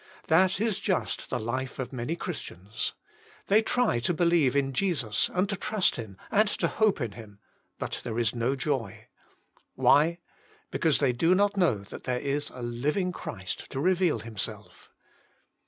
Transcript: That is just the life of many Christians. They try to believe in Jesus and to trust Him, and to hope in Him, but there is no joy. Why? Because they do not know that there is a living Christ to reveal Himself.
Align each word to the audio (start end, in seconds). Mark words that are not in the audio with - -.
That 0.29 0.59
is 0.59 0.79
just 0.79 1.29
the 1.29 1.39
life 1.39 1.77
of 1.77 1.93
many 1.93 2.15
Christians. 2.15 2.93
They 3.49 3.61
try 3.61 3.99
to 3.99 4.15
believe 4.15 4.55
in 4.55 4.73
Jesus 4.73 5.29
and 5.31 5.47
to 5.49 5.55
trust 5.55 5.97
Him, 5.97 6.17
and 6.31 6.47
to 6.47 6.67
hope 6.67 6.99
in 6.99 7.11
Him, 7.11 7.37
but 7.77 8.01
there 8.03 8.17
is 8.17 8.33
no 8.33 8.55
joy. 8.55 9.09
Why? 9.75 10.17
Because 10.71 10.97
they 10.97 11.13
do 11.13 11.35
not 11.35 11.55
know 11.55 11.83
that 11.83 12.05
there 12.05 12.17
is 12.19 12.49
a 12.49 12.63
living 12.63 13.11
Christ 13.11 13.69
to 13.69 13.79
reveal 13.79 14.21
Himself. 14.21 14.89